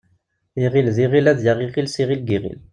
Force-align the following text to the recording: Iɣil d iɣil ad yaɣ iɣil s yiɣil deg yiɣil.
Iɣil 0.63 0.87
d 0.95 0.97
iɣil 1.05 1.25
ad 1.31 1.39
yaɣ 1.45 1.59
iɣil 1.65 1.87
s 1.89 1.95
yiɣil 1.99 2.21
deg 2.21 2.29
yiɣil. 2.31 2.59